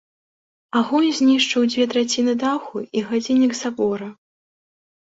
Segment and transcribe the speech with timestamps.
[0.79, 4.15] Агонь знішчыў дзве траціны даху і гадзіннік сабора.